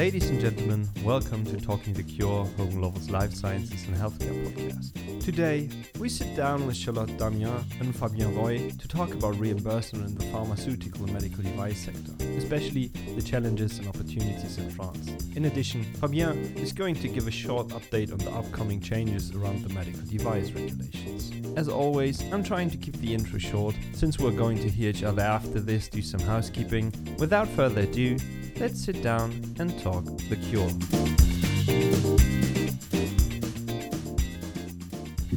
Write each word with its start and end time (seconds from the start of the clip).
Ladies 0.00 0.30
and 0.30 0.40
gentlemen, 0.40 0.88
welcome 1.04 1.44
to 1.44 1.60
Talking 1.60 1.92
the 1.92 2.02
Cure, 2.02 2.46
Hogan 2.56 2.80
Lovells 2.80 3.10
Life 3.10 3.34
Sciences 3.34 3.86
and 3.86 3.94
Healthcare 3.94 4.32
podcast. 4.46 5.22
Today, 5.22 5.68
we 5.98 6.08
sit 6.08 6.34
down 6.34 6.66
with 6.66 6.74
Charlotte 6.74 7.14
Damiano 7.18 7.62
and 7.80 7.94
Fabien 7.94 8.34
Roy 8.34 8.70
to 8.70 8.88
talk 8.88 9.12
about 9.12 9.38
reimbursement 9.38 10.08
in 10.08 10.14
the 10.14 10.24
pharmaceutical 10.32 11.04
and 11.04 11.12
medical 11.12 11.42
device 11.42 11.84
sector, 11.84 12.12
especially 12.38 12.86
the 13.14 13.20
challenges 13.20 13.76
and 13.76 13.88
opportunities 13.88 14.56
in 14.56 14.70
France. 14.70 15.10
In 15.36 15.44
addition, 15.44 15.84
Fabien 16.00 16.56
is 16.56 16.72
going 16.72 16.94
to 16.94 17.06
give 17.06 17.28
a 17.28 17.30
short 17.30 17.68
update 17.68 18.10
on 18.10 18.18
the 18.18 18.30
upcoming 18.30 18.80
changes 18.80 19.32
around 19.32 19.62
the 19.62 19.68
medical 19.74 20.00
device 20.06 20.50
regulations. 20.50 21.30
As 21.58 21.68
always, 21.68 22.22
I'm 22.32 22.42
trying 22.42 22.70
to 22.70 22.78
keep 22.78 22.96
the 23.02 23.12
intro 23.12 23.38
short 23.38 23.74
since 23.92 24.18
we're 24.18 24.30
going 24.30 24.56
to 24.60 24.70
hear 24.70 24.88
each 24.88 25.02
other 25.02 25.20
after 25.20 25.60
this 25.60 25.88
do 25.88 26.00
some 26.00 26.20
housekeeping. 26.20 26.90
Without 27.18 27.48
further 27.48 27.82
ado, 27.82 28.16
let's 28.60 28.84
sit 28.84 29.02
down 29.02 29.32
and 29.58 29.70
talk 29.80 30.04
the 30.28 30.36
cure. 30.36 30.68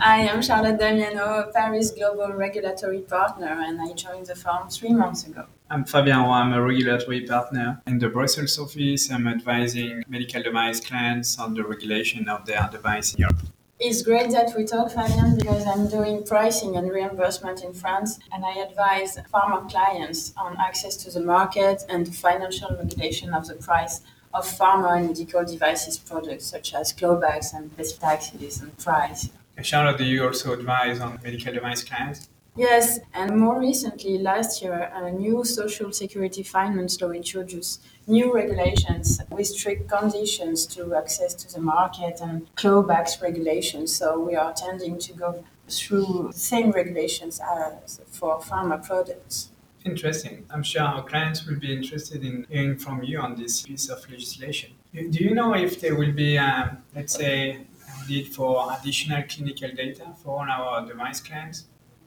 I 0.02 0.18
am 0.20 0.42
Charlotte 0.42 0.78
Damiano, 0.78 1.50
Paris 1.54 1.92
Global 1.92 2.34
Regulatory 2.34 3.00
Partner, 3.00 3.64
and 3.66 3.82
I 3.82 3.94
joined 3.94 4.26
the 4.26 4.36
firm 4.36 4.68
three 4.70 4.94
months 4.94 5.26
ago. 5.26 5.46
I'm 5.70 5.86
Fabien 5.86 6.20
Roy, 6.20 6.32
I'm 6.32 6.52
a 6.52 6.62
regulatory 6.62 7.22
partner 7.22 7.82
in 7.88 7.98
the 7.98 8.10
Brussels 8.10 8.60
office. 8.60 9.10
I'm 9.10 9.28
advising 9.28 10.04
medical 10.10 10.44
device 10.44 10.82
clients 10.82 11.40
on 11.40 11.54
the 11.54 11.64
regulation 11.64 12.28
of 12.28 12.46
their 12.46 12.68
device 12.70 13.14
in 13.14 13.22
Europe. 13.22 13.40
It's 13.86 14.02
great 14.02 14.32
that 14.32 14.56
we 14.56 14.64
talk, 14.64 14.94
Fabien, 14.94 15.38
because 15.38 15.68
I'm 15.68 15.90
doing 15.90 16.24
pricing 16.24 16.78
and 16.78 16.90
reimbursement 16.90 17.66
in 17.66 17.74
France, 17.74 18.18
and 18.32 18.46
I 18.46 18.60
advise 18.60 19.18
pharma 19.34 19.70
clients 19.70 20.34
on 20.38 20.56
access 20.58 20.96
to 21.04 21.12
the 21.12 21.20
market 21.20 21.84
and 21.90 22.08
the 22.08 22.14
financial 22.14 22.70
regulation 22.78 23.34
of 23.34 23.46
the 23.46 23.56
price 23.56 24.00
of 24.34 24.46
pharma 24.46 24.96
and 24.96 25.08
medical 25.08 25.44
devices 25.44 25.98
products 25.98 26.46
such 26.46 26.74
as 26.74 26.94
clawbacks 26.94 27.54
and 27.54 27.76
best 27.76 28.00
taxes 28.00 28.62
and 28.62 28.78
price. 28.78 29.30
Charlotte, 29.62 29.98
do 29.98 30.06
you 30.06 30.24
also 30.24 30.54
advise 30.54 31.02
on 31.02 31.20
medical 31.22 31.52
device 31.54 31.84
clients? 31.84 32.30
Yes, 32.56 33.00
and 33.16 33.40
more 33.40 33.60
recently, 33.60 34.20
last 34.20 34.62
year, 34.62 34.92
a 34.94 35.12
new 35.12 35.44
social 35.44 35.92
security 35.92 36.44
finance 36.44 37.02
law 37.02 37.10
introduced 37.10 37.84
new 38.06 38.32
regulations 38.32 39.20
with 39.32 39.48
strict 39.48 39.90
conditions 39.90 40.68
to 40.68 40.94
access 40.94 41.34
to 41.34 41.52
the 41.52 41.60
market 41.60 42.20
and 42.22 42.54
clawbacks 42.56 43.20
regulations. 43.24 43.96
So 43.96 44.20
we 44.20 44.36
are 44.36 44.54
tending 44.54 45.00
to 45.00 45.14
go 45.14 45.44
through 45.68 46.30
same 46.36 46.70
regulations 46.70 47.42
as 47.42 48.02
for 48.12 48.40
pharma 48.40 48.86
products. 48.86 49.50
Interesting. 49.84 50.46
I'm 50.52 50.62
sure 50.62 50.84
our 50.84 51.04
clients 51.04 51.48
will 51.48 51.60
be 51.60 51.74
interested 51.74 52.24
in 52.24 52.46
hearing 52.50 52.78
from 52.78 53.02
you 53.02 53.20
on 53.20 53.36
this 53.36 53.64
piece 53.64 53.90
of 53.90 54.08
legislation. 54.12 54.74
Do 54.94 55.24
you 55.24 55.34
know 55.34 55.56
if 55.56 55.82
there 55.82 55.96
will 55.96 56.14
be, 56.14 56.38
um, 56.38 56.78
let's 56.94 57.16
say, 57.16 57.66
a 58.06 58.08
need 58.08 58.28
for 58.28 58.72
additional 58.80 59.24
clinical 59.24 59.72
data 59.72 60.14
for 60.24 60.40
all 60.40 60.50
our 60.50 60.86
device 60.86 61.20
clients? 61.20 61.66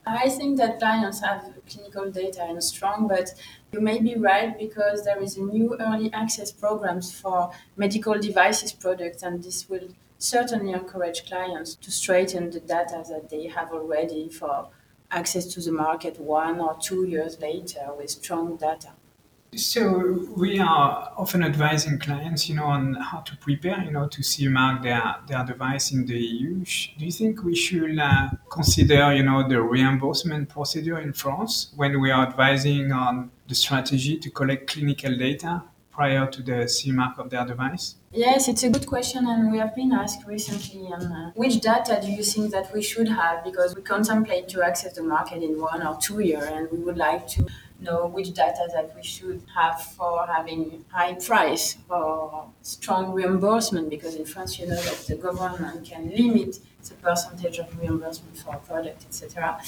I 0.08 0.28
think 0.28 0.56
that 0.58 0.78
clients 0.78 1.20
have 1.20 1.52
clinical 1.68 2.10
data 2.12 2.44
and 2.44 2.62
strong, 2.62 3.08
but 3.08 3.34
you 3.72 3.80
may 3.80 3.98
be 4.00 4.14
right 4.14 4.56
because 4.56 5.04
there 5.04 5.20
is 5.20 5.36
a 5.36 5.42
new 5.42 5.76
early 5.80 6.12
access 6.12 6.52
programs 6.52 7.12
for 7.12 7.50
medical 7.76 8.16
devices 8.16 8.72
products, 8.72 9.24
and 9.24 9.42
this 9.42 9.68
will 9.68 9.88
certainly 10.18 10.72
encourage 10.72 11.26
clients 11.26 11.74
to 11.74 11.90
straighten 11.90 12.50
the 12.50 12.60
data 12.60 13.02
that 13.08 13.30
they 13.30 13.48
have 13.48 13.72
already 13.72 14.28
for 14.28 14.68
access 15.10 15.46
to 15.54 15.60
the 15.60 15.72
market 15.72 16.20
one 16.20 16.60
or 16.60 16.76
two 16.80 17.04
years 17.04 17.40
later 17.40 17.92
with 17.98 18.10
strong 18.10 18.56
data. 18.56 18.92
So 19.56 20.28
we 20.36 20.58
are 20.58 21.12
often 21.16 21.42
advising 21.42 21.98
clients, 21.98 22.46
you 22.46 22.56
know, 22.56 22.66
on 22.66 22.94
how 22.94 23.20
to 23.20 23.36
prepare, 23.38 23.82
you 23.82 23.90
know, 23.90 24.06
to 24.06 24.22
CE 24.22 24.48
mark 24.48 24.82
their, 24.82 25.16
their 25.26 25.44
device 25.44 25.92
in 25.92 26.04
the 26.04 26.18
EU. 26.18 26.62
Do 26.98 27.04
you 27.06 27.10
think 27.10 27.42
we 27.42 27.56
should 27.56 27.98
uh, 27.98 28.28
consider, 28.50 29.14
you 29.14 29.22
know, 29.22 29.48
the 29.48 29.62
reimbursement 29.62 30.50
procedure 30.50 30.98
in 30.98 31.14
France 31.14 31.72
when 31.74 32.00
we 32.00 32.10
are 32.10 32.26
advising 32.26 32.92
on 32.92 33.30
the 33.48 33.54
strategy 33.54 34.18
to 34.18 34.30
collect 34.30 34.70
clinical 34.70 35.16
data 35.16 35.62
prior 35.90 36.26
to 36.30 36.42
the 36.42 36.68
CE 36.68 36.88
mark 36.88 37.16
of 37.18 37.30
their 37.30 37.46
device? 37.46 37.94
Yes, 38.12 38.48
it's 38.48 38.62
a 38.62 38.68
good 38.68 38.86
question, 38.86 39.26
and 39.26 39.50
we 39.50 39.58
have 39.58 39.74
been 39.74 39.92
asked 39.92 40.26
recently 40.26 40.86
uh, 40.92 41.30
which 41.34 41.60
data 41.60 41.98
do 42.02 42.10
you 42.10 42.22
think 42.22 42.50
that 42.50 42.72
we 42.74 42.82
should 42.82 43.08
have 43.08 43.42
because 43.42 43.74
we 43.74 43.80
contemplate 43.80 44.48
to 44.48 44.62
access 44.62 44.92
the 44.94 45.02
market 45.02 45.42
in 45.42 45.58
one 45.58 45.82
or 45.86 45.96
two 46.00 46.20
years, 46.20 46.44
and 46.44 46.70
we 46.70 46.78
would 46.78 46.98
like 46.98 47.26
to 47.28 47.46
know 47.86 48.06
which 48.06 48.32
data 48.34 48.68
that 48.74 48.94
we 48.96 49.02
should 49.02 49.42
have 49.54 49.80
for 49.82 50.26
having 50.26 50.84
high 50.90 51.14
price 51.14 51.78
or 51.88 52.52
strong 52.62 53.12
reimbursement 53.12 53.88
because 53.90 54.14
in 54.16 54.26
France 54.26 54.58
you 54.58 54.66
know 54.66 54.80
that 54.88 55.06
the 55.08 55.16
government 55.16 55.84
can 55.86 56.10
limit 56.10 56.58
the 56.88 56.94
percentage 56.96 57.58
of 57.58 57.78
reimbursement 57.80 58.36
for 58.38 58.54
a 58.54 58.58
product 58.58 59.04
etc 59.06 59.60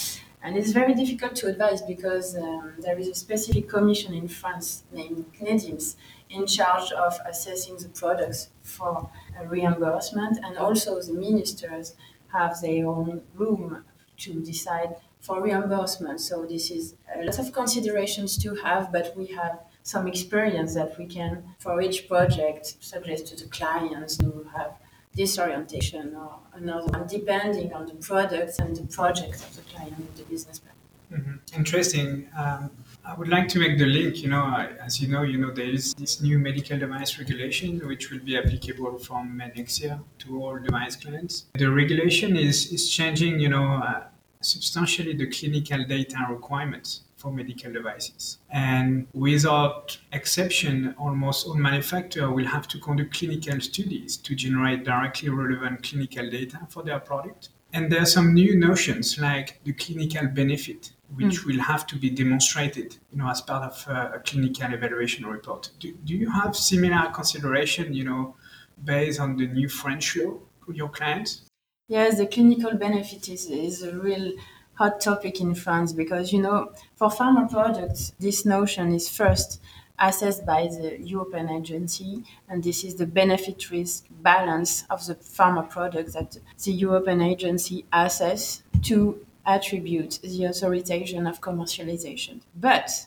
and 0.43 0.57
it's 0.57 0.71
very 0.71 0.95
difficult 0.95 1.35
to 1.37 1.49
advise 1.49 1.83
because 1.83 2.37
um, 2.37 2.75
there 2.79 2.99
is 2.99 3.09
a 3.09 3.15
specific 3.15 3.69
commission 3.69 4.15
in 4.15 4.29
France 4.29 4.85
named 4.93 5.25
CNEDiMTS 5.39 5.97
in 6.31 6.47
charge 6.47 6.93
of 6.93 7.19
assessing 7.27 7.77
the 7.79 7.89
products 7.89 8.51
for 8.63 9.11
reimbursement 9.47 10.39
and 10.45 10.57
also 10.57 11.01
the 11.03 11.13
ministers 11.13 11.97
have 12.29 12.61
their 12.61 12.87
own 12.87 13.23
room 13.35 13.85
to 14.19 14.41
decide 14.43 14.97
for 15.29 15.43
reimbursement. 15.43 16.21
So 16.21 16.47
this 16.47 16.71
is 16.71 16.95
a 17.15 17.23
lot 17.23 17.39
of 17.39 17.53
considerations 17.53 18.39
to 18.39 18.55
have, 18.67 18.91
but 18.91 19.15
we 19.15 19.27
have 19.41 19.61
some 19.83 20.09
experience 20.09 20.75
that 20.75 20.99
we 20.99 21.07
can, 21.07 21.45
for 21.59 21.83
each 21.83 22.09
project, 22.09 22.65
suggest 22.81 23.27
to 23.29 23.35
the 23.43 23.49
clients 23.51 24.19
who 24.21 24.47
have 24.57 24.73
this 25.15 25.39
orientation 25.39 26.17
or 26.17 26.33
another 26.55 26.87
one, 26.87 27.07
depending 27.07 27.73
on 27.75 27.85
the 27.87 27.95
products 28.09 28.59
and 28.59 28.75
the 28.75 28.87
project 28.99 29.37
of 29.47 29.55
the 29.57 29.63
client 29.71 29.95
and 29.99 30.09
the 30.17 30.25
business 30.25 30.59
plan. 30.61 30.75
Mm-hmm. 31.13 31.59
Interesting. 31.61 32.29
Um, 32.37 32.71
I 33.05 33.15
would 33.15 33.29
like 33.29 33.49
to 33.49 33.59
make 33.59 33.79
the 33.79 33.87
link. 33.87 34.23
You 34.23 34.29
know, 34.29 34.45
as 34.87 35.01
you 35.01 35.09
know, 35.09 35.23
you 35.23 35.39
know 35.39 35.51
there 35.51 35.73
is 35.79 35.95
this 35.95 36.21
new 36.21 36.39
medical 36.39 36.79
device 36.79 37.19
regulation 37.19 37.87
which 37.89 38.11
will 38.11 38.25
be 38.31 38.37
applicable 38.37 38.99
from 38.99 39.39
next 39.57 39.81
year 39.81 39.99
to 40.19 40.43
all 40.43 40.59
device 40.59 40.97
clients. 40.97 41.47
The 41.55 41.71
regulation 41.71 42.37
is 42.37 42.71
is 42.71 42.91
changing. 42.91 43.41
You 43.41 43.49
know, 43.49 43.67
uh, 43.91 44.03
substantially 44.41 45.15
the 45.15 45.27
clinical 45.27 45.85
data 45.85 46.27
requirements 46.31 47.03
for 47.17 47.33
medical 47.33 47.73
devices. 47.73 48.39
And 48.51 49.09
without 49.13 49.99
exception, 50.13 50.95
almost 50.99 51.47
all 51.47 51.55
manufacturers 51.55 52.31
will 52.31 52.47
have 52.47 52.69
to 52.69 52.79
conduct 52.79 53.19
clinical 53.19 53.61
studies 53.61 54.17
to 54.19 54.35
generate 54.35 54.85
directly 54.85 55.29
relevant 55.29 55.83
clinical 55.83 56.31
data 56.31 56.61
for 56.69 56.83
their 56.83 57.01
product. 57.01 57.51
And 57.73 57.93
there 57.93 58.03
are 58.03 58.07
some 58.07 58.33
new 58.33 58.57
notions 58.57 59.19
like 59.19 59.61
the 59.65 59.73
clinical 59.73 60.27
benefit, 60.29 60.93
which 61.15 61.41
mm. 61.41 61.47
will 61.47 61.61
have 61.61 61.87
to 61.89 61.97
be 61.97 62.09
demonstrated, 62.09 62.97
you 63.11 63.19
know, 63.19 63.29
as 63.29 63.43
part 63.43 63.65
of 63.65 63.95
a, 63.95 64.17
a 64.17 64.19
clinical 64.21 64.73
evaluation 64.73 65.27
report. 65.27 65.71
Do, 65.81 65.93
do 66.05 66.15
you 66.15 66.31
have 66.31 66.57
similar 66.57 67.11
consideration, 67.11 67.93
you 67.93 68.05
know, 68.05 68.37
based 68.85 69.21
on 69.21 69.37
the 69.37 69.47
new 69.49 69.69
French 69.69 70.17
law 70.17 70.39
for 70.65 70.73
your 70.73 70.89
clients? 70.89 71.48
Yes, 71.89 72.19
the 72.19 72.27
clinical 72.27 72.75
benefit 72.75 73.31
is, 73.31 73.47
is 73.47 73.83
a 73.83 73.99
real 73.99 74.33
hot 74.75 75.01
topic 75.01 75.41
in 75.41 75.55
France 75.55 75.95
because, 75.95 76.35
you 76.35 76.41
know, 76.41 76.71
for 76.97 77.09
pharma 77.09 77.51
products, 77.51 78.13
this 78.21 78.45
notion 78.45 78.93
is 78.95 79.09
first 79.09 79.59
assessed 79.99 80.45
by 80.45 80.69
the 80.69 81.01
European 81.01 81.49
agency, 81.49 82.25
and 82.47 82.63
this 82.63 82.85
is 82.85 82.97
the 82.97 83.07
benefit 83.07 83.71
risk 83.71 84.05
balance 84.21 84.85
of 84.91 85.07
the 85.07 85.15
pharma 85.15 85.69
product 85.69 86.13
that 86.13 86.37
the 86.63 86.73
European 86.73 87.23
agency 87.23 87.87
assess 87.91 88.63
to 88.83 89.25
attribute 89.47 90.21
the 90.23 90.47
authorization 90.47 91.27
of 91.27 91.41
commercialization. 91.41 92.43
But 92.55 93.07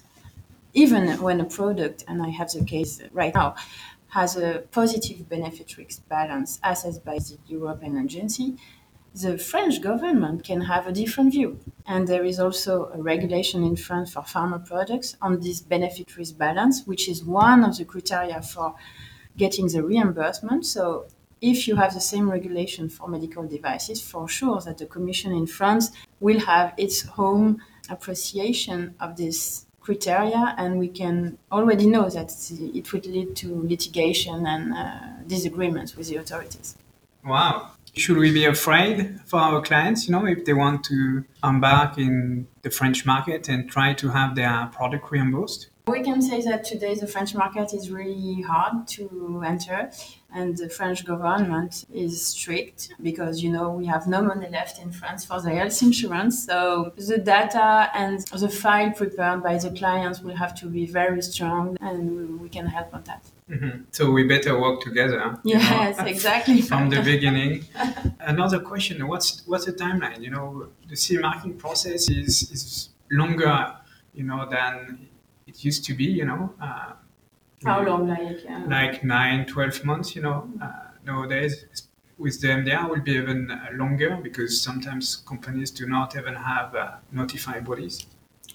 even 0.73 1.21
when 1.21 1.39
a 1.39 1.45
product, 1.45 2.03
and 2.07 2.21
I 2.21 2.29
have 2.29 2.49
the 2.51 2.65
case 2.65 3.01
right 3.11 3.33
now, 3.33 3.55
has 4.11 4.35
a 4.35 4.63
positive 4.71 5.27
benefit 5.29 5.77
risk 5.77 6.07
balance 6.09 6.59
assessed 6.63 7.03
by 7.03 7.17
the 7.17 7.37
European 7.47 7.97
agency, 7.97 8.57
the 9.13 9.37
French 9.37 9.81
government 9.81 10.43
can 10.43 10.61
have 10.61 10.87
a 10.87 10.91
different 10.91 11.31
view. 11.31 11.59
And 11.85 12.07
there 12.07 12.23
is 12.23 12.39
also 12.39 12.91
a 12.93 13.01
regulation 13.01 13.63
in 13.63 13.75
France 13.75 14.13
for 14.13 14.21
pharma 14.21 14.65
products 14.65 15.17
on 15.21 15.39
this 15.39 15.61
benefit 15.61 16.15
risk 16.17 16.37
balance, 16.37 16.85
which 16.85 17.09
is 17.09 17.23
one 17.23 17.63
of 17.63 17.77
the 17.77 17.85
criteria 17.85 18.41
for 18.41 18.75
getting 19.37 19.67
the 19.67 19.83
reimbursement. 19.83 20.65
So 20.65 21.07
if 21.41 21.67
you 21.67 21.75
have 21.77 21.93
the 21.93 22.01
same 22.01 22.29
regulation 22.29 22.89
for 22.89 23.07
medical 23.07 23.47
devices, 23.47 24.01
for 24.01 24.27
sure 24.27 24.59
that 24.61 24.77
the 24.77 24.85
Commission 24.85 25.31
in 25.31 25.47
France 25.47 25.91
will 26.19 26.39
have 26.39 26.73
its 26.77 27.07
own 27.17 27.61
appreciation 27.89 28.95
of 28.99 29.17
this 29.17 29.65
criteria, 29.81 30.55
and 30.57 30.79
we 30.79 30.87
can 30.87 31.37
already 31.51 31.87
know 31.87 32.09
that 32.09 32.31
it 32.51 32.93
would 32.93 33.05
lead 33.05 33.35
to 33.37 33.67
litigation 33.67 34.45
and 34.45 34.73
uh, 34.73 34.99
disagreements 35.27 35.95
with 35.95 36.07
the 36.09 36.17
authorities. 36.17 36.77
Wow. 37.25 37.71
Should 37.93 38.17
we 38.17 38.31
be 38.31 38.45
afraid 38.45 39.19
for 39.25 39.39
our 39.39 39.61
clients, 39.61 40.07
you 40.07 40.13
know, 40.13 40.25
if 40.25 40.45
they 40.45 40.53
want 40.53 40.85
to 40.85 41.25
embark 41.43 41.97
in 41.97 42.47
the 42.61 42.69
French 42.69 43.05
market 43.05 43.49
and 43.49 43.69
try 43.69 43.93
to 43.95 44.09
have 44.09 44.35
their 44.35 44.69
product 44.71 45.11
reimbursed? 45.11 45.70
We 45.87 46.03
can 46.03 46.21
say 46.21 46.41
that 46.43 46.63
today 46.63 46.95
the 46.95 47.07
French 47.07 47.33
market 47.33 47.73
is 47.73 47.89
really 47.89 48.41
hard 48.41 48.87
to 48.89 49.43
enter 49.45 49.89
and 50.33 50.55
the 50.55 50.69
French 50.69 51.03
government 51.05 51.85
is 51.93 52.25
strict 52.25 52.93
because 53.01 53.41
you 53.43 53.51
know 53.51 53.71
we 53.71 53.85
have 53.85 54.07
no 54.07 54.21
money 54.21 54.47
left 54.49 54.79
in 54.79 54.91
France 54.91 55.25
for 55.25 55.41
the 55.41 55.49
health 55.49 55.81
insurance. 55.81 56.45
So 56.45 56.93
the 56.95 57.17
data 57.17 57.89
and 57.93 58.19
the 58.27 58.49
file 58.49 58.91
prepared 58.91 59.43
by 59.43 59.57
the 59.57 59.71
clients 59.71 60.21
will 60.21 60.35
have 60.35 60.53
to 60.61 60.67
be 60.67 60.85
very 60.85 61.21
strong 61.21 61.77
and 61.81 62.39
we 62.39 62.49
can 62.49 62.67
help 62.67 62.93
on 62.93 63.03
that. 63.03 63.23
Mm-hmm. 63.49 63.81
So 63.91 64.11
we 64.11 64.23
better 64.23 64.59
work 64.59 64.81
together. 64.81 65.37
Yes, 65.43 65.97
know, 65.97 66.05
exactly. 66.15 66.61
from 66.61 66.89
the 66.89 67.01
beginning. 67.01 67.65
Another 68.19 68.59
question: 68.59 69.05
What's 69.07 69.45
what's 69.45 69.65
the 69.65 69.73
timeline? 69.73 70.21
You 70.21 70.31
know, 70.31 70.67
the 70.87 70.95
CE 70.95 71.19
marking 71.19 71.57
process 71.57 72.09
is 72.09 72.49
is 72.51 72.89
longer, 73.11 73.75
you 74.13 74.23
know, 74.23 74.47
than 74.49 75.09
it 75.51 75.63
used 75.65 75.85
to 75.85 75.93
be, 75.93 76.05
you 76.05 76.25
know. 76.25 76.53
Uh, 76.59 76.93
How 77.63 77.83
long, 77.83 78.07
like? 78.07 78.45
Uh, 78.49 78.61
like 78.67 79.03
nine, 79.03 79.45
12 79.45 79.83
months, 79.85 80.15
you 80.15 80.21
know. 80.21 80.49
Uh, 80.61 80.91
nowadays, 81.05 81.65
with 82.17 82.41
the 82.41 82.49
MDR 82.49 82.89
will 82.89 83.01
be 83.01 83.13
even 83.13 83.39
longer 83.73 84.17
because 84.21 84.61
sometimes 84.61 85.17
companies 85.17 85.71
do 85.71 85.85
not 85.87 86.15
even 86.15 86.35
have 86.35 86.75
uh, 86.75 86.97
notified 87.11 87.65
bodies. 87.65 88.05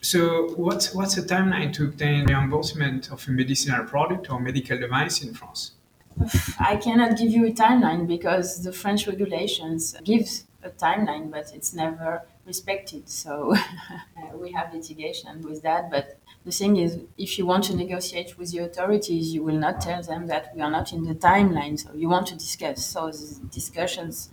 So 0.01 0.55
what's, 0.55 0.95
what's 0.95 1.15
the 1.17 1.23
timeline 1.23 1.73
to 1.75 1.85
obtain 1.85 2.27
reimbursement 2.27 3.11
of 3.11 3.27
a 3.29 3.31
medicinal 3.31 3.85
product 3.85 4.31
or 4.31 4.41
medical 4.41 4.79
device 4.79 5.23
in 5.23 5.35
France? 5.35 5.73
I 6.59 6.77
cannot 6.77 7.19
give 7.19 7.31
you 7.31 7.47
a 7.47 7.53
timeline 7.53 8.07
because 8.07 8.63
the 8.63 8.73
French 8.73 9.07
regulations 9.07 9.95
gives 10.05 10.46
a 10.67 10.71
timeline, 10.71 11.31
but 11.31 11.53
it's 11.55 11.73
never 11.75 12.23
respected. 12.45 13.09
So 13.09 13.55
we 14.35 14.53
have 14.53 14.73
litigation 14.75 15.43
with 15.43 15.63
that, 15.63 15.91
but 15.91 16.19
the 16.45 16.53
thing 16.53 16.77
is, 16.77 17.01
if 17.19 17.39
you 17.39 17.47
want 17.47 17.65
to 17.65 17.77
negotiate 17.77 18.39
with 18.39 18.53
the 18.53 18.59
authorities, 18.59 19.35
you 19.35 19.43
will 19.43 19.57
not 19.59 19.81
tell 19.81 20.03
them 20.03 20.27
that 20.29 20.55
we 20.55 20.61
are 20.63 20.71
not 20.71 20.93
in 20.93 21.05
the 21.05 21.15
timeline. 21.15 21.79
So 21.79 21.93
you 21.95 22.09
want 22.09 22.29
to 22.29 22.35
discuss. 22.35 22.85
So 22.87 23.11
the 23.11 23.41
discussions 23.51 24.31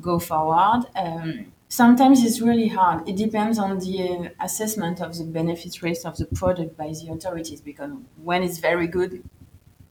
go 0.00 0.18
forward. 0.18 0.86
Um, 0.94 1.52
sometimes 1.68 2.24
it's 2.24 2.40
really 2.40 2.68
hard. 2.68 3.08
It 3.08 3.16
depends 3.16 3.58
on 3.58 3.78
the 3.78 4.30
uh, 4.38 4.44
assessment 4.44 5.00
of 5.00 5.16
the 5.16 5.24
benefit 5.24 5.82
rate 5.82 6.04
of 6.04 6.16
the 6.16 6.26
product 6.26 6.76
by 6.76 6.88
the 6.88 7.10
authorities 7.12 7.60
because 7.60 7.90
when 8.16 8.42
it's 8.42 8.58
very 8.58 8.86
good, 8.86 9.24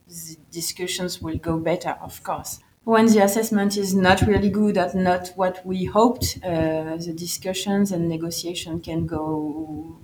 the 0.08 0.38
discussions 0.52 1.22
will 1.22 1.38
go 1.38 1.60
better, 1.60 1.92
of 2.02 2.24
course. 2.24 2.60
When 2.92 3.06
the 3.08 3.20
assessment 3.20 3.76
is 3.78 3.94
not 3.94 4.22
really 4.22 4.50
good 4.50 4.78
or 4.78 4.90
not 4.96 5.24
what 5.36 5.56
we 5.66 5.84
hoped, 5.86 6.40
uh, 6.44 6.96
the 7.06 7.14
discussions 7.14 7.92
and 7.92 8.08
negotiation 8.08 8.80
can 8.80 9.06
go 9.06 9.98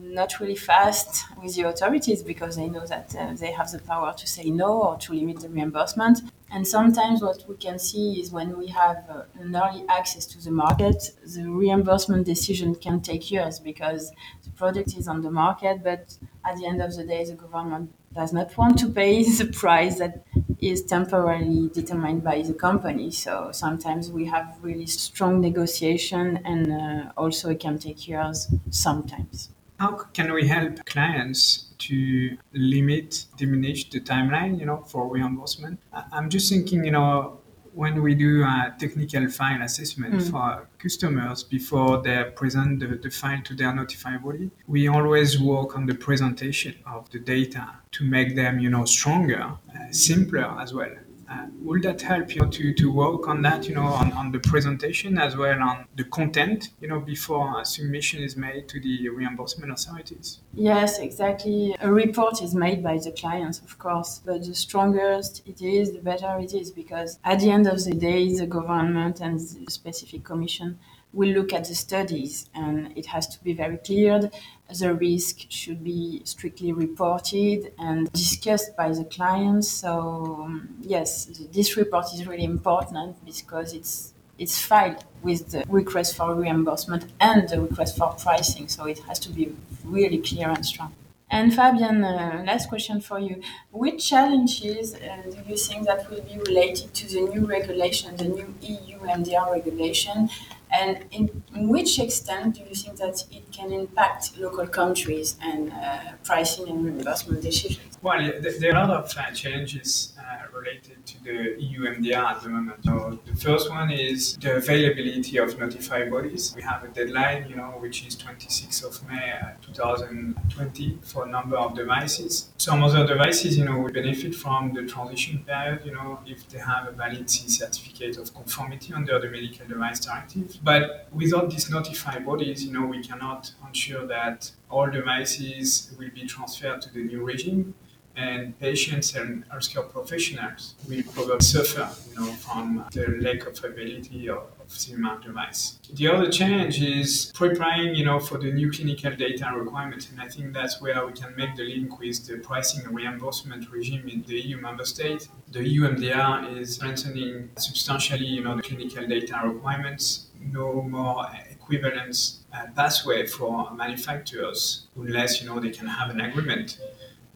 not 0.00 0.40
really 0.40 0.56
fast 0.56 1.24
with 1.40 1.54
the 1.54 1.62
authorities 1.62 2.22
because 2.24 2.56
they 2.56 2.68
know 2.68 2.84
that 2.86 3.14
uh, 3.14 3.34
they 3.34 3.52
have 3.52 3.70
the 3.70 3.78
power 3.78 4.12
to 4.14 4.26
say 4.26 4.50
no 4.50 4.70
or 4.88 4.96
to 4.98 5.12
limit 5.12 5.38
the 5.40 5.48
reimbursement. 5.48 6.18
And 6.50 6.66
sometimes 6.66 7.22
what 7.22 7.44
we 7.48 7.56
can 7.56 7.78
see 7.78 8.20
is 8.20 8.32
when 8.32 8.58
we 8.58 8.66
have 8.68 9.04
uh, 9.08 9.22
an 9.38 9.54
early 9.54 9.84
access 9.88 10.24
to 10.26 10.42
the 10.42 10.50
market, 10.50 10.98
the 11.34 11.44
reimbursement 11.48 12.26
decision 12.26 12.74
can 12.74 13.00
take 13.00 13.30
years 13.30 13.60
because 13.60 14.10
the 14.42 14.50
product 14.52 14.96
is 14.96 15.06
on 15.06 15.20
the 15.22 15.30
market, 15.30 15.84
but 15.84 16.16
at 16.44 16.56
the 16.56 16.66
end 16.66 16.80
of 16.82 16.96
the 16.96 17.04
day, 17.04 17.24
the 17.24 17.34
government 17.34 17.92
does 18.18 18.32
not 18.32 18.56
want 18.58 18.76
to 18.76 18.88
pay 18.88 19.22
the 19.40 19.46
price 19.46 19.98
that 19.98 20.24
is 20.60 20.82
temporarily 20.82 21.68
determined 21.80 22.24
by 22.24 22.42
the 22.42 22.52
company. 22.52 23.10
So 23.12 23.50
sometimes 23.52 24.10
we 24.10 24.24
have 24.26 24.46
really 24.60 24.86
strong 24.86 25.40
negotiation, 25.40 26.24
and 26.44 26.62
uh, 26.72 27.12
also 27.16 27.50
it 27.50 27.60
can 27.60 27.78
take 27.78 28.08
years 28.08 28.48
sometimes. 28.70 29.50
How 29.78 29.92
can 30.16 30.32
we 30.32 30.48
help 30.48 30.84
clients 30.86 31.42
to 31.86 32.36
limit, 32.52 33.26
diminish 33.36 33.88
the 33.88 34.00
timeline, 34.00 34.58
you 34.58 34.66
know, 34.66 34.78
for 34.90 35.06
reimbursement? 35.06 35.78
I'm 36.16 36.28
just 36.28 36.50
thinking, 36.52 36.84
you 36.84 36.90
know, 36.90 37.38
when 37.78 38.02
we 38.02 38.12
do 38.12 38.42
a 38.42 38.74
technical 38.76 39.28
file 39.28 39.62
assessment 39.62 40.14
mm. 40.14 40.30
for 40.32 40.66
customers 40.78 41.44
before 41.44 42.02
they 42.02 42.24
present 42.34 42.80
the, 42.80 42.88
the, 43.04 43.08
file 43.08 43.40
to 43.44 43.54
their 43.54 43.72
notified 43.72 44.20
body, 44.20 44.50
we 44.66 44.88
always 44.88 45.40
work 45.40 45.76
on 45.76 45.86
the 45.86 45.94
presentation 45.94 46.74
of 46.94 47.08
the 47.12 47.20
data 47.20 47.64
to 47.92 48.02
make 48.02 48.34
them, 48.34 48.58
you 48.58 48.68
know, 48.68 48.84
stronger, 48.84 49.44
uh, 49.44 49.92
simpler 49.92 50.48
as 50.60 50.74
well. 50.74 50.96
Uh, 51.30 51.46
will 51.60 51.80
that 51.82 52.00
help 52.00 52.34
you 52.34 52.46
to, 52.46 52.72
to 52.72 52.90
work 52.90 53.28
on 53.28 53.42
that, 53.42 53.68
you 53.68 53.74
know, 53.74 53.82
on, 53.82 54.10
on 54.12 54.32
the 54.32 54.38
presentation 54.38 55.18
as 55.18 55.36
well 55.36 55.62
on 55.62 55.84
the 55.96 56.04
content, 56.04 56.70
you 56.80 56.88
know, 56.88 57.00
before 57.00 57.60
a 57.60 57.64
submission 57.66 58.22
is 58.22 58.34
made 58.34 58.66
to 58.66 58.80
the 58.80 59.08
reimbursement 59.10 59.70
authorities? 59.70 60.40
Yes, 60.54 60.98
exactly. 60.98 61.76
A 61.80 61.92
report 61.92 62.40
is 62.42 62.54
made 62.54 62.82
by 62.82 62.96
the 62.96 63.12
clients, 63.12 63.60
of 63.60 63.78
course, 63.78 64.22
but 64.24 64.42
the 64.46 64.54
stronger 64.54 65.20
it 65.44 65.60
is, 65.60 65.92
the 65.92 66.00
better 66.00 66.38
it 66.40 66.54
is, 66.54 66.70
because 66.70 67.18
at 67.24 67.40
the 67.40 67.50
end 67.50 67.66
of 67.66 67.84
the 67.84 67.92
day, 67.92 68.34
the 68.34 68.46
government 68.46 69.20
and 69.20 69.38
the 69.38 69.70
specific 69.70 70.24
commission 70.24 70.78
will 71.12 71.30
look 71.30 71.52
at 71.52 71.64
the 71.64 71.74
studies 71.74 72.48
and 72.54 72.96
it 72.96 73.06
has 73.06 73.26
to 73.28 73.42
be 73.42 73.52
very 73.52 73.78
clear. 73.78 74.30
The 74.78 74.94
risk 74.94 75.46
should 75.48 75.82
be 75.82 76.20
strictly 76.24 76.72
reported 76.72 77.72
and 77.78 78.12
discussed 78.12 78.76
by 78.76 78.90
the 78.90 79.04
clients. 79.04 79.68
So, 79.68 80.42
um, 80.44 80.68
yes, 80.80 81.26
this 81.52 81.76
report 81.76 82.06
is 82.14 82.26
really 82.26 82.44
important 82.44 83.24
because 83.24 83.72
it's 83.72 84.14
it's 84.38 84.56
filed 84.60 85.04
with 85.22 85.50
the 85.50 85.64
request 85.68 86.16
for 86.16 86.32
reimbursement 86.34 87.06
and 87.20 87.48
the 87.48 87.60
request 87.60 87.96
for 87.96 88.12
pricing. 88.12 88.68
So 88.68 88.84
it 88.84 89.00
has 89.00 89.18
to 89.20 89.30
be 89.30 89.52
really 89.84 90.18
clear 90.18 90.48
and 90.48 90.64
strong. 90.64 90.92
And 91.30 91.52
Fabien, 91.52 92.02
uh, 92.04 92.42
last 92.46 92.68
question 92.68 93.00
for 93.00 93.18
you. 93.18 93.42
Which 93.70 94.08
challenges 94.08 94.94
uh, 94.94 95.22
do 95.30 95.38
you 95.46 95.56
think 95.56 95.86
that 95.86 96.08
will 96.08 96.22
be 96.22 96.38
related 96.38 96.94
to 96.94 97.06
the 97.06 97.20
new 97.20 97.44
regulation, 97.46 98.16
the 98.16 98.28
new 98.28 98.54
EU 98.62 98.98
MDR 99.00 99.52
regulation, 99.52 100.30
and 100.70 101.04
in, 101.10 101.42
in, 101.54 101.68
which 101.68 101.98
extent 101.98 102.56
do 102.56 102.60
you 102.62 102.74
think 102.74 102.98
that 102.98 103.24
it 103.30 103.50
can 103.52 103.72
impact 103.72 104.38
local 104.38 104.66
countries 104.66 105.36
and 105.42 105.72
uh, 105.72 106.12
pricing 106.24 106.68
and 106.68 106.84
reimbursement 106.84 107.42
decisions? 107.42 107.98
Well, 108.02 108.20
there 108.40 108.76
are 108.76 108.84
a 108.84 108.86
lot 108.86 109.04
of 109.04 109.12
uh, 109.16 109.30
challenges 109.32 110.12
uh, 110.20 110.46
related 110.56 111.04
to 111.04 111.24
the 111.24 111.56
EU 111.58 111.80
MDR 111.80 112.24
at 112.32 112.42
the 112.42 112.48
moment. 112.48 112.84
So 112.84 113.18
the 113.26 113.34
first 113.34 113.70
one 113.70 113.90
is 113.90 114.36
the 114.36 114.56
availability 114.56 115.38
of 115.38 115.58
notified 115.58 116.10
bodies. 116.10 116.52
We 116.54 116.62
have 116.62 116.84
a 116.84 116.88
deadline, 116.88 117.48
you 117.48 117.56
know, 117.56 117.70
which 117.78 118.06
is 118.06 118.14
26th 118.16 118.84
of 118.84 119.08
May 119.08 119.32
uh, 119.32 119.52
2020 119.62 120.98
for 121.02 121.24
a 121.24 121.28
number 121.28 121.56
of 121.56 121.74
devices. 121.74 122.50
Some 122.58 122.84
other 122.84 123.06
devices, 123.06 123.58
you 123.58 123.64
know, 123.64 123.78
will 123.78 123.92
benefit 123.92 124.34
from 124.34 124.74
the 124.74 124.82
transition 124.86 125.44
period, 125.44 125.80
you 125.84 125.92
know, 125.92 126.20
if 126.26 126.48
they 126.48 126.58
have 126.58 126.86
a 126.86 126.92
valid 126.92 127.28
CE 127.28 127.58
certificate 127.58 128.16
of 128.18 128.32
conformity 128.34 128.92
under 128.92 129.18
the 129.18 129.28
Medical 129.28 129.66
Device 129.66 130.00
Directive. 130.00 130.57
But 130.62 131.08
without 131.12 131.50
these 131.50 131.70
notified 131.70 132.24
bodies, 132.26 132.64
you 132.64 132.72
know, 132.72 132.86
we 132.86 133.02
cannot 133.02 133.52
ensure 133.66 134.06
that 134.06 134.50
all 134.70 134.90
devices 134.90 135.94
will 135.98 136.10
be 136.10 136.26
transferred 136.26 136.82
to 136.82 136.92
the 136.92 137.02
new 137.04 137.24
regime 137.24 137.74
and 138.18 138.58
patients 138.58 139.14
and 139.14 139.48
healthcare 139.48 139.88
professionals 139.88 140.74
will 140.88 141.04
probably 141.14 141.40
suffer 141.40 141.88
you 142.10 142.16
know, 142.16 142.32
from 142.32 142.84
the 142.92 143.06
lack 143.20 143.46
of 143.46 143.64
availability 143.64 144.28
of, 144.28 144.38
of 144.60 144.66
CMR 144.68 145.22
device. 145.22 145.78
The 145.92 146.08
other 146.08 146.28
challenge 146.28 146.82
is 146.82 147.30
preparing 147.32 147.94
you 147.94 148.04
know, 148.04 148.18
for 148.18 148.36
the 148.36 148.50
new 148.50 148.72
clinical 148.72 149.14
data 149.14 149.52
requirements, 149.54 150.10
and 150.10 150.20
I 150.20 150.28
think 150.28 150.52
that's 150.52 150.80
where 150.82 151.06
we 151.06 151.12
can 151.12 151.34
make 151.36 151.54
the 151.54 151.62
link 151.62 151.98
with 152.00 152.26
the 152.26 152.38
pricing 152.38 152.84
and 152.84 152.94
reimbursement 152.94 153.70
regime 153.70 154.08
in 154.08 154.22
the 154.26 154.40
EU 154.40 154.56
member 154.60 154.84
state. 154.84 155.28
The 155.52 155.66
EU 155.66 155.82
MDR 155.88 156.58
is 156.58 156.74
strengthening 156.74 157.50
substantially 157.56 158.26
you 158.26 158.42
know, 158.42 158.56
the 158.56 158.62
clinical 158.62 159.06
data 159.06 159.40
requirements, 159.44 160.26
no 160.40 160.82
more 160.82 161.26
equivalence 161.50 162.40
uh, 162.52 162.66
pathway 162.74 163.26
for 163.26 163.70
manufacturers 163.74 164.86
unless 164.96 165.40
you 165.40 165.48
know 165.48 165.60
they 165.60 165.70
can 165.70 165.86
have 165.86 166.10
an 166.10 166.20
agreement 166.20 166.78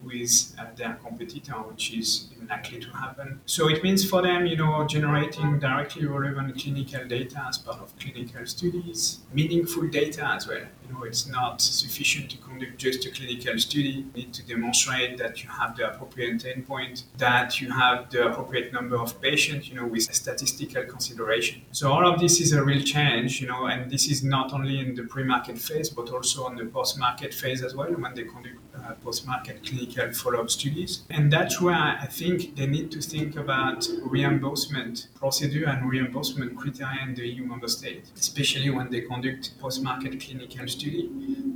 with 0.05 0.55
uh, 0.59 0.67
their 0.77 0.95
competitor, 0.95 1.55
which 1.55 1.93
is 1.95 2.29
likely 2.49 2.81
to 2.81 2.91
happen. 2.91 3.41
So 3.47 3.69
it 3.69 3.83
means 3.83 4.09
for 4.09 4.23
them, 4.23 4.47
you 4.47 4.57
know, 4.57 4.85
generating 4.87 5.59
directly 5.59 6.07
relevant 6.07 6.61
clinical 6.61 7.07
data 7.07 7.45
as 7.49 7.59
part 7.59 7.81
of 7.81 7.97
clinical 7.99 8.45
studies, 8.47 9.21
meaningful 9.33 9.89
data 9.89 10.27
as 10.27 10.47
well. 10.49 10.59
You 10.87 10.93
know, 10.93 11.05
it's 11.05 11.27
not 11.29 11.61
sufficient 11.61 12.31
to 12.31 12.37
conduct 12.39 12.79
just 12.79 13.07
a 13.07 13.11
clinical 13.11 13.59
study. 13.59 13.89
You 13.89 14.11
need 14.15 14.33
to 14.35 14.47
demonstrate 14.47 15.19
that 15.19 15.43
you 15.43 15.51
have 15.51 15.77
the 15.77 15.91
appropriate 15.93 16.43
endpoint, 16.43 17.05
that 17.19 17.61
you 17.61 17.71
have 17.71 18.11
the 18.11 18.29
appropriate 18.29 18.73
number 18.73 18.97
of 18.97 19.21
patients, 19.21 19.69
you 19.69 19.77
know, 19.77 19.87
with 19.87 20.03
statistical 20.15 20.85
consideration. 20.85 21.63
So 21.73 21.91
all 21.93 22.07
of 22.13 22.21
this 22.21 22.41
is 22.41 22.53
a 22.53 22.63
real 22.63 22.83
change, 22.83 23.41
you 23.41 23.47
know, 23.47 23.67
and 23.67 23.91
this 23.91 24.11
is 24.11 24.23
not 24.23 24.53
only 24.53 24.81
in 24.81 24.95
the 24.95 25.05
pre-market 25.05 25.59
phase, 25.59 25.89
but 25.91 26.11
also 26.11 26.45
on 26.45 26.57
the 26.57 26.67
post-market 26.67 27.33
phase 27.33 27.63
as 27.63 27.75
well 27.75 27.91
when 27.93 28.15
they 28.15 28.25
conduct 28.25 28.72
post-market 29.05 29.65
clinical 29.67 30.13
follow-up 30.13 30.51
studies. 30.51 31.03
And 31.11 31.33
that's 31.33 31.61
where 31.61 31.75
I 31.75 32.07
think 32.07 32.57
they 32.57 32.67
need 32.67 32.91
to 32.93 33.01
think 33.01 33.37
about 33.37 33.87
reimbursement 34.03 35.09
procedure 35.15 35.67
and 35.67 35.89
reimbursement 35.89 36.57
criteria 36.57 37.03
in 37.03 37.15
the 37.15 37.27
EU 37.27 37.45
member 37.45 37.69
state, 37.69 38.05
especially 38.17 38.71
when 38.71 38.91
they 38.91 39.03
conduct 39.03 39.59
post-market 39.61 40.21
clinical 40.21 40.67
study. 40.69 41.11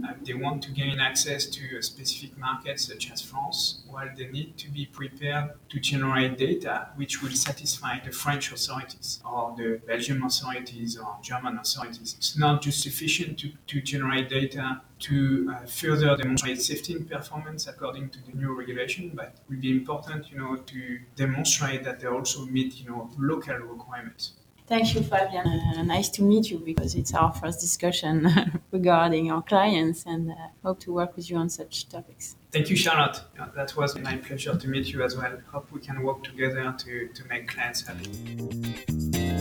Uh, 0.07 0.13
they 0.25 0.35
want 0.35 0.63
to 0.63 0.71
gain 0.71 1.01
access 1.01 1.47
to 1.47 1.79
a 1.79 1.83
specific 1.83 2.37
market 2.39 2.79
such 2.81 3.11
as 3.11 3.21
France, 3.21 3.83
while 3.97 4.11
they 4.15 4.27
need 4.27 4.59
to 4.59 4.69
be 4.69 4.85
prepared 4.85 5.53
to 5.71 5.81
generate 5.81 6.37
data 6.37 6.89
which 6.97 7.23
will 7.23 7.31
satisfy 7.49 7.99
the 8.05 8.13
French 8.13 8.53
authorities 8.53 9.23
or 9.25 9.55
the 9.57 9.81
Belgian 9.87 10.23
authorities 10.23 10.99
or 10.99 11.17
German 11.23 11.57
authorities. 11.59 12.15
It's 12.19 12.37
not 12.37 12.61
just 12.61 12.83
sufficient 12.83 13.39
to, 13.39 13.49
to 13.69 13.81
generate 13.81 14.29
data 14.29 14.83
to 15.07 15.51
uh, 15.51 15.67
further 15.67 16.15
demonstrate 16.15 16.61
safety 16.61 16.93
and 16.93 17.09
performance 17.11 17.67
according 17.67 18.11
to 18.11 18.19
the 18.27 18.33
new 18.33 18.53
regulation, 18.53 19.13
but 19.15 19.29
it 19.29 19.41
will 19.49 19.61
be 19.61 19.71
important, 19.71 20.31
you 20.31 20.37
know, 20.39 20.57
to 20.57 20.99
demonstrate 21.15 21.83
that 21.85 22.01
they 22.01 22.09
also 22.09 22.45
meet, 22.45 22.79
you 22.79 22.91
know, 22.91 23.11
local 23.19 23.57
requirements. 23.57 24.33
Thank 24.67 24.95
you, 24.97 25.01
Fabien. 25.01 25.47
Uh, 25.47 25.83
nice 25.83 26.09
to 26.11 26.23
meet 26.23 26.51
you 26.51 26.59
because 26.59 26.97
it's 26.97 27.15
our 27.15 27.33
first 27.33 27.61
discussion 27.61 28.61
regarding 28.73 29.31
our 29.31 29.43
clients 29.43 30.05
and 30.07 30.33
uh, 30.33 30.35
hope 30.65 30.81
to 30.81 30.93
work 30.93 31.15
with 31.15 31.31
you 31.31 31.37
on 31.37 31.49
such 31.49 31.89
topics. 31.89 32.35
Thank 32.51 32.71
you, 32.71 32.77
Charlotte. 32.77 33.23
Yeah, 33.37 33.47
that 33.55 33.77
was 33.77 33.97
my 33.99 34.17
pleasure 34.17 34.57
to 34.57 34.69
meet 34.69 34.89
you 34.89 35.05
as 35.05 35.17
well. 35.17 35.39
Hope 35.53 35.71
we 35.71 35.81
can 35.81 36.03
work 36.03 36.25
together 36.25 36.75
to, 36.79 37.09
to 37.09 37.25
make 37.27 37.47
clients 37.47 37.87
happy. 37.87 39.36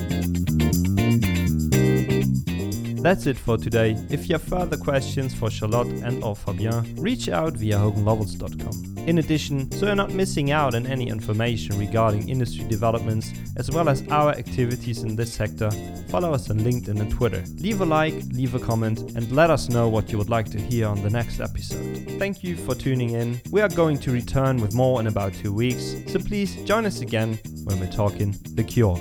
That's 3.05 3.27
it 3.27 3.37
for 3.37 3.55
today. 3.55 3.95
If 4.09 4.27
you 4.27 4.33
have 4.33 4.41
further 4.41 4.77
questions 4.77 5.31
for 5.31 5.51
Charlotte 5.51 5.89
and 6.03 6.23
or 6.23 6.35
Fabien, 6.35 6.95
reach 6.95 7.29
out 7.29 7.53
via 7.53 7.77
hoganlovells.com. 7.77 9.07
In 9.07 9.19
addition, 9.19 9.71
so 9.73 9.85
you're 9.85 9.95
not 9.95 10.09
missing 10.09 10.49
out 10.49 10.73
on 10.73 10.87
any 10.87 11.07
information 11.09 11.77
regarding 11.77 12.27
industry 12.27 12.67
developments 12.67 13.31
as 13.57 13.69
well 13.69 13.89
as 13.89 14.01
our 14.09 14.31
activities 14.31 15.03
in 15.03 15.15
this 15.15 15.31
sector, 15.31 15.69
follow 16.09 16.33
us 16.33 16.49
on 16.49 16.61
LinkedIn 16.61 16.99
and 16.99 17.11
Twitter. 17.11 17.43
Leave 17.57 17.81
a 17.81 17.85
like, 17.85 18.15
leave 18.31 18.55
a 18.55 18.59
comment, 18.59 18.99
and 19.15 19.31
let 19.31 19.51
us 19.51 19.69
know 19.69 19.87
what 19.87 20.11
you 20.11 20.17
would 20.17 20.31
like 20.31 20.49
to 20.49 20.59
hear 20.59 20.87
on 20.87 21.03
the 21.03 21.09
next 21.11 21.39
episode. 21.39 22.07
Thank 22.17 22.43
you 22.43 22.55
for 22.55 22.73
tuning 22.73 23.11
in. 23.11 23.39
We 23.51 23.61
are 23.61 23.69
going 23.69 23.99
to 23.99 24.11
return 24.11 24.59
with 24.59 24.73
more 24.73 24.99
in 24.99 25.05
about 25.05 25.35
two 25.35 25.53
weeks, 25.53 25.95
so 26.07 26.17
please 26.17 26.55
join 26.63 26.87
us 26.87 27.01
again 27.01 27.37
when 27.65 27.79
we're 27.79 27.91
talking 27.91 28.35
The 28.55 28.63
Cure. 28.63 28.99